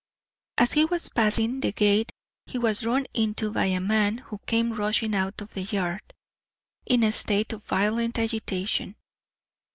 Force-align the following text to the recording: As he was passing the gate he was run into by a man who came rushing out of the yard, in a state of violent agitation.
As 0.57 0.71
he 0.71 0.83
was 0.83 1.09
passing 1.09 1.59
the 1.59 1.71
gate 1.71 2.11
he 2.47 2.57
was 2.57 2.83
run 2.83 3.05
into 3.13 3.51
by 3.51 3.65
a 3.65 3.79
man 3.79 4.17
who 4.17 4.39
came 4.47 4.73
rushing 4.73 5.13
out 5.13 5.39
of 5.41 5.53
the 5.53 5.61
yard, 5.61 6.15
in 6.87 7.03
a 7.03 7.11
state 7.11 7.53
of 7.53 7.61
violent 7.65 8.17
agitation. 8.17 8.95